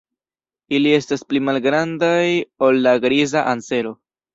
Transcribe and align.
Ili 0.77 0.93
estas 1.01 1.23
pli 1.29 1.43
malgrandaj 1.51 2.19
ol 2.71 2.85
la 2.89 2.99
Griza 3.09 3.51
ansero. 3.57 3.99